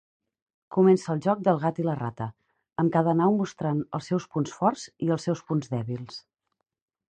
[0.77, 2.27] Comença el joc del gat i la rata,
[2.85, 6.21] amb cada nau mostrant els seus punts forts i els seus punts dèbils.